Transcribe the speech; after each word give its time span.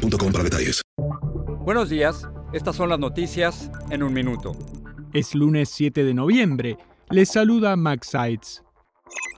boostmobile.com 0.00 0.32
para 0.32 0.44
detalles. 0.44 0.82
Buenos 1.64 1.88
días, 1.88 2.26
estas 2.52 2.76
son 2.76 2.88
las 2.88 2.98
noticias 2.98 3.70
en 3.90 4.02
un 4.02 4.12
minuto. 4.12 4.52
Es 5.12 5.34
lunes 5.34 5.68
7 5.70 6.04
de 6.04 6.14
noviembre. 6.14 6.76
Les 7.10 7.28
saluda 7.28 7.76
Max 7.76 8.08
Sides. 8.08 8.62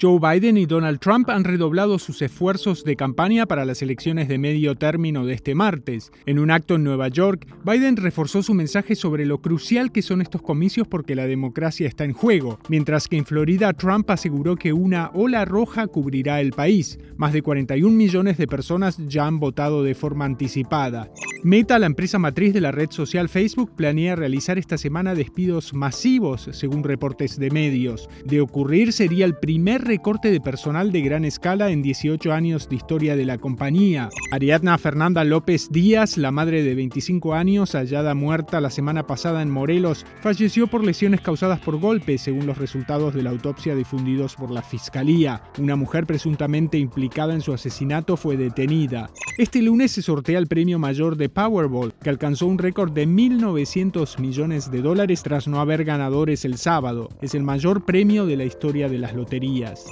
Joe 0.00 0.18
Biden 0.18 0.56
y 0.56 0.64
Donald 0.64 0.98
Trump 0.98 1.28
han 1.28 1.44
redoblado 1.44 1.98
sus 1.98 2.22
esfuerzos 2.22 2.84
de 2.84 2.96
campaña 2.96 3.44
para 3.44 3.66
las 3.66 3.82
elecciones 3.82 4.28
de 4.28 4.38
medio 4.38 4.74
término 4.74 5.26
de 5.26 5.34
este 5.34 5.54
martes. 5.54 6.10
En 6.24 6.38
un 6.38 6.50
acto 6.50 6.76
en 6.76 6.84
Nueva 6.84 7.08
York, 7.08 7.46
Biden 7.64 7.98
reforzó 7.98 8.42
su 8.42 8.54
mensaje 8.54 8.94
sobre 8.94 9.26
lo 9.26 9.42
crucial 9.42 9.92
que 9.92 10.00
son 10.00 10.22
estos 10.22 10.40
comicios 10.40 10.88
porque 10.88 11.14
la 11.14 11.26
democracia 11.26 11.86
está 11.86 12.04
en 12.04 12.14
juego, 12.14 12.58
mientras 12.70 13.08
que 13.08 13.18
en 13.18 13.26
Florida 13.26 13.74
Trump 13.74 14.08
aseguró 14.10 14.56
que 14.56 14.72
una 14.72 15.10
ola 15.12 15.44
roja 15.44 15.86
cubrirá 15.86 16.40
el 16.40 16.52
país. 16.52 16.98
Más 17.18 17.34
de 17.34 17.42
41 17.42 17.94
millones 17.94 18.38
de 18.38 18.46
personas 18.46 18.96
ya 19.06 19.26
han 19.26 19.38
votado 19.38 19.82
de 19.82 19.94
forma 19.94 20.24
anticipada. 20.24 21.10
Meta, 21.42 21.78
la 21.78 21.86
empresa 21.86 22.18
matriz 22.18 22.52
de 22.52 22.60
la 22.60 22.70
red 22.70 22.90
social 22.90 23.30
Facebook, 23.30 23.74
planea 23.74 24.14
realizar 24.14 24.58
esta 24.58 24.76
semana 24.76 25.14
despidos 25.14 25.72
masivos, 25.72 26.50
según 26.52 26.84
reportes 26.84 27.38
de 27.38 27.50
medios. 27.50 28.10
De 28.26 28.42
ocurrir, 28.42 28.92
sería 28.92 29.24
el 29.24 29.36
primer 29.36 29.82
recorte 29.82 30.30
de 30.30 30.40
personal 30.42 30.92
de 30.92 31.00
gran 31.00 31.24
escala 31.24 31.70
en 31.70 31.80
18 31.80 32.34
años 32.34 32.68
de 32.68 32.76
historia 32.76 33.16
de 33.16 33.24
la 33.24 33.38
compañía. 33.38 34.10
Ariadna 34.32 34.76
Fernanda 34.76 35.24
López 35.24 35.70
Díaz, 35.70 36.18
la 36.18 36.30
madre 36.30 36.62
de 36.62 36.74
25 36.74 37.32
años, 37.32 37.72
hallada 37.72 38.14
muerta 38.14 38.60
la 38.60 38.68
semana 38.68 39.06
pasada 39.06 39.40
en 39.40 39.48
Morelos, 39.48 40.04
falleció 40.20 40.66
por 40.66 40.84
lesiones 40.84 41.22
causadas 41.22 41.60
por 41.60 41.78
golpes, 41.80 42.20
según 42.20 42.46
los 42.46 42.58
resultados 42.58 43.14
de 43.14 43.22
la 43.22 43.30
autopsia 43.30 43.74
difundidos 43.74 44.36
por 44.36 44.50
la 44.50 44.62
Fiscalía. 44.62 45.42
Una 45.58 45.74
mujer 45.74 46.04
presuntamente 46.04 46.76
implicada 46.76 47.32
en 47.32 47.40
su 47.40 47.54
asesinato 47.54 48.18
fue 48.18 48.36
detenida. 48.36 49.08
Este 49.38 49.62
lunes 49.62 49.92
se 49.92 50.02
sortea 50.02 50.38
el 50.38 50.48
premio 50.48 50.78
mayor 50.78 51.16
de 51.16 51.29
Powerball, 51.30 51.94
que 52.02 52.10
alcanzó 52.10 52.46
un 52.46 52.58
récord 52.58 52.92
de 52.92 53.06
1.900 53.06 54.18
millones 54.18 54.70
de 54.70 54.82
dólares 54.82 55.22
tras 55.22 55.48
no 55.48 55.60
haber 55.60 55.84
ganadores 55.84 56.44
el 56.44 56.58
sábado. 56.58 57.08
Es 57.22 57.34
el 57.34 57.42
mayor 57.42 57.84
premio 57.84 58.26
de 58.26 58.36
la 58.36 58.44
historia 58.44 58.88
de 58.88 58.98
las 58.98 59.14
loterías. 59.14 59.86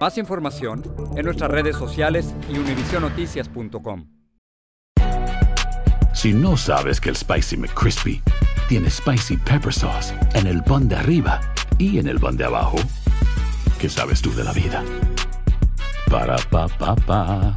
Más 0.00 0.18
información 0.18 0.82
en 1.16 1.24
nuestras 1.24 1.50
redes 1.50 1.76
sociales 1.76 2.34
y 2.50 2.58
univisionoticias.com. 2.58 4.06
Si 6.12 6.32
no 6.32 6.56
sabes 6.56 7.00
que 7.00 7.08
el 7.08 7.16
Spicy 7.16 7.56
McCrispy 7.56 8.22
tiene 8.68 8.90
Spicy 8.90 9.36
Pepper 9.36 9.72
Sauce 9.72 10.14
en 10.34 10.46
el 10.46 10.62
pan 10.62 10.88
de 10.88 10.96
arriba 10.96 11.40
y 11.78 11.98
en 11.98 12.08
el 12.08 12.18
pan 12.18 12.36
de 12.36 12.44
abajo, 12.44 12.76
¿qué 13.78 13.88
sabes 13.88 14.20
tú 14.20 14.32
de 14.34 14.44
la 14.44 14.52
vida? 14.52 14.84
Para, 16.10 16.36
pa, 16.50 16.68
pa, 16.68 16.94
pa. 16.96 17.54